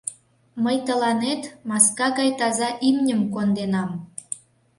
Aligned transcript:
Мый 0.63 0.77
тыланет 0.85 1.41
маска 1.69 2.07
гай 2.19 2.29
таза 2.39 2.69
имньым 2.87 3.21
конденам. 3.33 3.89